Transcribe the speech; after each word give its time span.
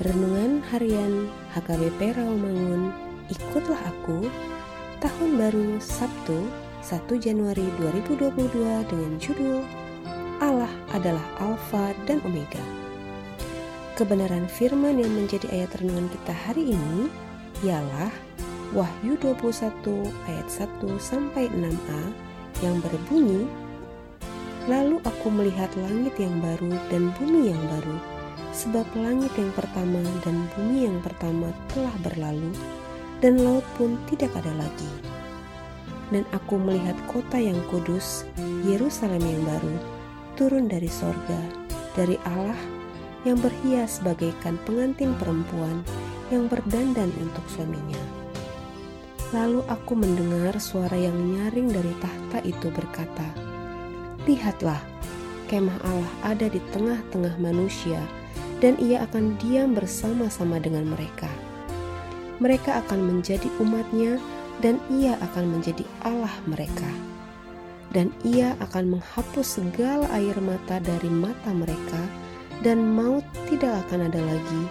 Renungan 0.00 0.64
Harian 0.72 1.28
HKBP 1.52 2.16
Rawamangun 2.16 2.88
Ikutlah 3.28 3.84
Aku 3.84 4.32
Tahun 4.96 5.30
Baru 5.36 5.76
Sabtu 5.76 6.48
1 6.80 7.04
Januari 7.20 7.68
2022 7.76 8.32
dengan 8.88 9.12
judul 9.20 9.60
Allah 10.40 10.72
adalah 10.96 11.20
Alfa 11.44 11.92
dan 12.08 12.24
Omega. 12.24 12.64
Kebenaran 14.00 14.48
firman 14.48 15.04
yang 15.04 15.12
menjadi 15.12 15.44
ayat 15.52 15.76
renungan 15.76 16.08
kita 16.08 16.32
hari 16.48 16.72
ini 16.72 17.12
ialah 17.60 18.08
Wahyu 18.72 19.20
21 19.20 19.84
ayat 20.32 20.48
1 20.48 20.80
sampai 20.96 21.52
6a 21.52 22.02
yang 22.64 22.80
berbunyi 22.80 23.44
Lalu 24.64 24.96
aku 25.04 25.28
melihat 25.28 25.68
langit 25.76 26.16
yang 26.16 26.40
baru 26.40 26.72
dan 26.88 27.12
bumi 27.20 27.52
yang 27.52 27.60
baru 27.68 28.09
sebab 28.50 28.86
langit 28.98 29.30
yang 29.38 29.50
pertama 29.54 30.02
dan 30.26 30.46
bumi 30.54 30.90
yang 30.90 30.98
pertama 31.00 31.54
telah 31.70 31.94
berlalu, 32.02 32.50
dan 33.22 33.38
laut 33.40 33.64
pun 33.76 33.94
tidak 34.10 34.32
ada 34.38 34.50
lagi. 34.56 34.90
Dan 36.10 36.26
aku 36.34 36.58
melihat 36.58 36.98
kota 37.06 37.38
yang 37.38 37.58
kudus, 37.70 38.26
Yerusalem 38.66 39.22
yang 39.22 39.42
baru, 39.46 39.76
turun 40.34 40.66
dari 40.66 40.90
sorga, 40.90 41.38
dari 41.94 42.18
Allah 42.26 42.58
yang 43.22 43.38
berhias 43.38 44.00
bagaikan 44.02 44.56
pengantin 44.66 45.12
perempuan 45.20 45.84
yang 46.32 46.48
berdandan 46.48 47.12
untuk 47.20 47.44
suaminya. 47.52 48.00
Lalu 49.30 49.62
aku 49.70 49.94
mendengar 49.94 50.58
suara 50.58 50.98
yang 50.98 51.14
nyaring 51.14 51.70
dari 51.70 51.94
tahta 52.02 52.42
itu 52.42 52.66
berkata, 52.74 53.28
Lihatlah, 54.26 54.82
kemah 55.46 55.78
Allah 55.86 56.12
ada 56.26 56.46
di 56.50 56.58
tengah-tengah 56.74 57.38
manusia, 57.38 58.02
dan 58.60 58.76
ia 58.76 59.02
akan 59.08 59.40
diam 59.40 59.72
bersama-sama 59.72 60.60
dengan 60.60 60.84
mereka. 60.88 61.28
Mereka 62.40 62.84
akan 62.86 63.00
menjadi 63.04 63.48
umatnya 63.60 64.20
dan 64.60 64.76
ia 64.92 65.16
akan 65.20 65.58
menjadi 65.58 65.84
Allah 66.04 66.32
mereka. 66.48 66.88
Dan 67.90 68.14
ia 68.22 68.54
akan 68.62 68.96
menghapus 68.96 69.58
segala 69.58 70.06
air 70.14 70.36
mata 70.38 70.78
dari 70.78 71.10
mata 71.10 71.50
mereka 71.50 72.00
dan 72.62 72.94
maut 72.94 73.24
tidak 73.50 73.82
akan 73.88 74.06
ada 74.06 74.20
lagi. 74.20 74.62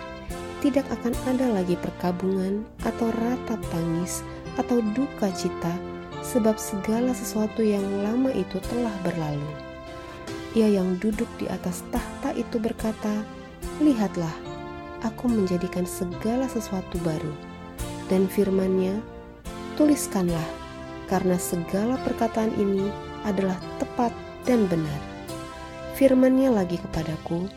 Tidak 0.64 0.88
akan 0.88 1.14
ada 1.28 1.52
lagi 1.52 1.76
perkabungan 1.76 2.64
atau 2.88 3.12
ratap 3.12 3.60
tangis 3.74 4.24
atau 4.56 4.80
duka 4.96 5.32
cita 5.36 5.72
sebab 6.24 6.60
segala 6.60 7.16
sesuatu 7.16 7.64
yang 7.64 7.84
lama 8.04 8.32
itu 8.32 8.60
telah 8.72 8.94
berlalu. 9.04 9.52
Ia 10.58 10.82
yang 10.82 10.98
duduk 10.98 11.30
di 11.38 11.46
atas 11.48 11.86
tahta 11.94 12.34
itu 12.34 12.58
berkata, 12.58 13.24
Lihatlah, 13.80 14.36
aku 15.08 15.32
menjadikan 15.32 15.88
segala 15.88 16.52
sesuatu 16.52 17.00
baru. 17.00 17.32
Dan 18.12 18.28
firmannya, 18.28 19.00
tuliskanlah, 19.80 20.44
karena 21.08 21.40
segala 21.40 21.96
perkataan 22.04 22.52
ini 22.60 22.92
adalah 23.24 23.56
tepat 23.80 24.12
dan 24.44 24.68
benar. 24.68 25.00
Firmannya 25.96 26.52
lagi 26.52 26.76
kepadaku, 26.76 27.48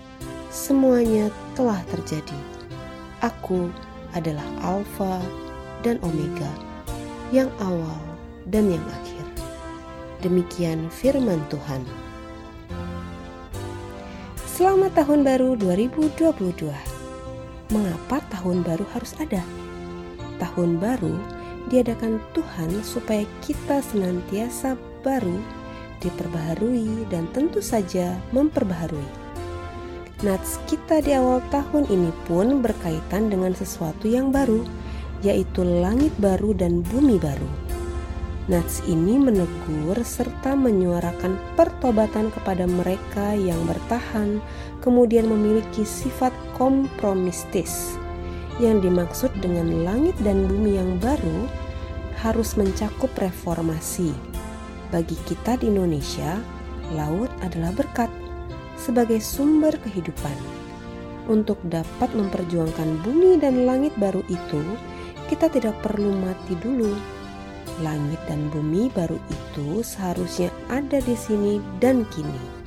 semuanya 0.46 1.26
telah 1.58 1.82
terjadi. 1.90 2.38
Aku 3.18 3.66
adalah 4.14 4.46
Alfa 4.62 5.18
dan 5.82 5.98
Omega, 6.06 6.54
yang 7.34 7.50
awal 7.58 7.98
dan 8.46 8.70
yang 8.70 8.84
akhir. 9.02 9.26
Demikian 10.22 10.86
firman 10.86 11.42
Tuhan. 11.50 11.82
Selamat 14.62 14.94
tahun 14.94 15.26
baru 15.26 15.58
2022. 15.58 16.70
Mengapa 17.74 18.22
tahun 18.30 18.62
baru 18.62 18.86
harus 18.94 19.10
ada? 19.18 19.42
Tahun 20.38 20.78
baru 20.78 21.18
diadakan 21.66 22.22
Tuhan 22.30 22.70
supaya 22.86 23.26
kita 23.42 23.82
senantiasa 23.82 24.78
baru, 25.02 25.34
diperbaharui 25.98 27.10
dan 27.10 27.26
tentu 27.34 27.58
saja 27.58 28.14
memperbaharui. 28.30 29.10
Nats 30.22 30.62
kita 30.70 31.02
di 31.02 31.10
awal 31.10 31.42
tahun 31.50 31.90
ini 31.90 32.14
pun 32.30 32.62
berkaitan 32.62 33.34
dengan 33.34 33.58
sesuatu 33.58 34.06
yang 34.06 34.30
baru, 34.30 34.62
yaitu 35.26 35.66
langit 35.66 36.14
baru 36.22 36.54
dan 36.54 36.86
bumi 36.86 37.18
baru. 37.18 37.50
Nats 38.50 38.82
ini 38.90 39.22
menegur 39.22 39.94
serta 40.02 40.58
menyuarakan 40.58 41.38
pertobatan 41.54 42.26
kepada 42.34 42.66
mereka 42.66 43.38
yang 43.38 43.58
bertahan, 43.70 44.42
kemudian 44.82 45.30
memiliki 45.30 45.86
sifat 45.86 46.34
kompromistis. 46.58 47.94
Yang 48.58 48.90
dimaksud 48.90 49.30
dengan 49.38 49.86
langit 49.86 50.18
dan 50.26 50.50
bumi 50.50 50.74
yang 50.74 50.98
baru 50.98 51.46
harus 52.18 52.58
mencakup 52.58 53.14
reformasi. 53.14 54.10
Bagi 54.90 55.14
kita 55.22 55.62
di 55.62 55.70
Indonesia, 55.70 56.42
laut 56.98 57.30
adalah 57.46 57.70
berkat 57.70 58.10
sebagai 58.74 59.22
sumber 59.22 59.78
kehidupan. 59.86 60.34
Untuk 61.30 61.62
dapat 61.70 62.10
memperjuangkan 62.10 63.06
bumi 63.06 63.38
dan 63.38 63.70
langit 63.70 63.94
baru 64.02 64.26
itu, 64.26 64.62
kita 65.30 65.46
tidak 65.46 65.78
perlu 65.78 66.10
mati 66.18 66.58
dulu 66.58 67.21
Langit 67.80 68.20
dan 68.28 68.52
bumi 68.52 68.92
baru 68.92 69.16
itu 69.32 69.80
seharusnya 69.80 70.52
ada 70.68 71.00
di 71.00 71.16
sini 71.16 71.56
dan 71.80 72.04
kini. 72.12 72.60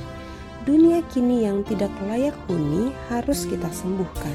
Dunia 0.66 1.06
kini 1.14 1.46
yang 1.46 1.62
tidak 1.62 1.94
layak 2.10 2.34
huni 2.50 2.90
harus 3.14 3.46
kita 3.46 3.70
sembuhkan. 3.70 4.34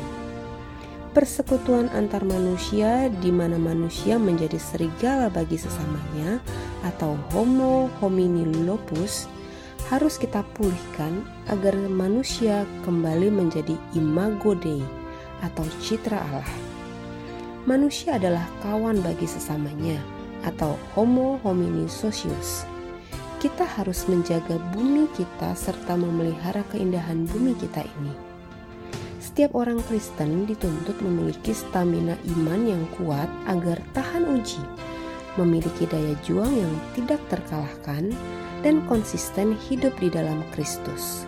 Persekutuan 1.10 1.90
antar 1.90 2.22
manusia 2.22 3.10
di 3.18 3.34
mana 3.34 3.58
manusia 3.58 4.14
menjadi 4.14 4.62
serigala 4.62 5.26
bagi 5.26 5.58
sesamanya 5.58 6.38
atau 6.86 7.18
homo 7.34 7.90
homini 7.98 8.46
lupus 8.62 9.26
harus 9.90 10.14
kita 10.14 10.46
pulihkan 10.54 11.26
agar 11.50 11.74
manusia 11.90 12.62
kembali 12.86 13.26
menjadi 13.26 13.74
imago 13.98 14.54
Dei 14.54 14.86
atau 15.42 15.66
citra 15.82 16.22
Allah. 16.30 16.54
Manusia 17.66 18.22
adalah 18.22 18.46
kawan 18.62 19.02
bagi 19.02 19.26
sesamanya 19.26 20.19
atau 20.44 20.76
Homo 20.96 21.40
homini 21.44 21.88
socius. 21.90 22.64
Kita 23.40 23.64
harus 23.64 24.04
menjaga 24.04 24.60
bumi 24.76 25.08
kita 25.16 25.56
serta 25.56 25.96
memelihara 25.96 26.60
keindahan 26.68 27.24
bumi 27.24 27.56
kita 27.56 27.80
ini. 27.84 28.12
Setiap 29.16 29.56
orang 29.56 29.80
Kristen 29.88 30.44
dituntut 30.44 31.00
memiliki 31.00 31.56
stamina 31.56 32.18
iman 32.36 32.60
yang 32.68 32.84
kuat 33.00 33.28
agar 33.48 33.80
tahan 33.96 34.28
uji, 34.28 34.60
memiliki 35.40 35.88
daya 35.88 36.12
juang 36.20 36.52
yang 36.52 36.74
tidak 36.92 37.20
terkalahkan, 37.32 38.12
dan 38.60 38.84
konsisten 38.84 39.56
hidup 39.56 39.96
di 39.96 40.12
dalam 40.12 40.44
Kristus. 40.52 41.24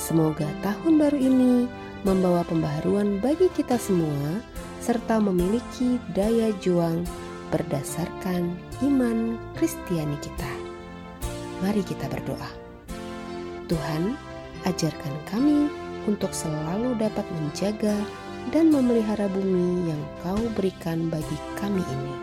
Semoga 0.00 0.48
tahun 0.64 0.96
baru 0.96 1.18
ini 1.20 1.68
membawa 2.08 2.40
pembaharuan 2.48 3.20
bagi 3.20 3.52
kita 3.52 3.76
semua, 3.76 4.40
serta 4.80 5.20
memiliki 5.20 6.00
daya 6.16 6.50
juang 6.64 7.04
berdasarkan 7.52 8.56
iman 8.80 9.36
Kristiani 9.60 10.16
kita. 10.24 10.52
Mari 11.60 11.84
kita 11.84 12.08
berdoa. 12.08 12.50
Tuhan, 13.68 14.16
ajarkan 14.66 15.14
kami 15.30 15.68
untuk 16.10 16.34
selalu 16.34 16.98
dapat 16.98 17.22
menjaga 17.38 17.94
dan 18.50 18.74
memelihara 18.74 19.30
bumi 19.30 19.92
yang 19.92 20.02
Kau 20.26 20.40
berikan 20.58 21.06
bagi 21.12 21.38
kami 21.60 21.84
ini. 21.84 22.14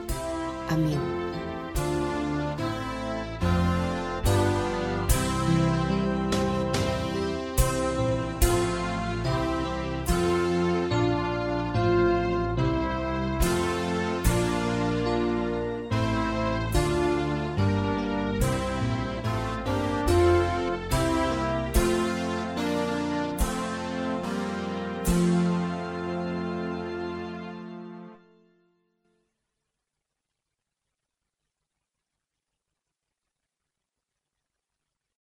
Amin. 0.73 1.28